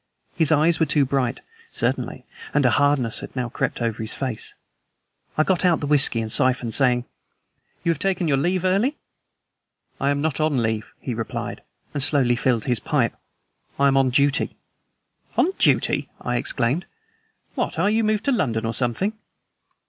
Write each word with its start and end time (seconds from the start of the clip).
His 0.33 0.51
eyes 0.51 0.79
were 0.79 0.87
too 0.87 1.05
bright, 1.05 1.41
certainly, 1.71 2.25
and 2.55 2.65
a 2.65 2.71
hardness 2.71 3.21
now 3.35 3.43
had 3.49 3.53
crept 3.53 3.83
over 3.83 4.01
his 4.01 4.15
face. 4.15 4.55
I 5.37 5.43
got 5.43 5.63
out 5.63 5.79
the 5.79 5.85
whisky 5.85 6.21
and 6.21 6.31
siphon, 6.31 6.71
saying: 6.71 7.05
"You 7.83 7.91
have 7.91 7.99
taken 7.99 8.27
your 8.27 8.37
leave 8.37 8.65
early?" 8.65 8.97
"I 9.99 10.09
am 10.09 10.19
not 10.19 10.39
on 10.39 10.63
leave," 10.63 10.91
he 10.99 11.13
replied, 11.13 11.61
and 11.93 12.01
slowly 12.01 12.35
filled 12.35 12.65
his 12.65 12.79
pipe. 12.79 13.13
"I 13.79 13.87
am 13.87 13.95
on 13.95 14.09
duty." 14.09 14.57
"On 15.37 15.51
duty!" 15.59 16.09
I 16.19 16.37
exclaimed. 16.37 16.87
"What, 17.53 17.77
are 17.77 17.91
you 17.91 18.03
moved 18.03 18.25
to 18.25 18.31
London 18.31 18.65
or 18.65 18.73
something?" 18.73 19.13